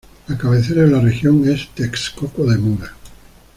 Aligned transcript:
La 0.29 0.35
cabecera 0.35 0.81
de 0.81 0.87
la 0.87 0.99
región 0.99 1.47
es 1.47 1.69
Texcoco 1.75 2.43
de 2.47 2.57
Mora. 2.57 2.91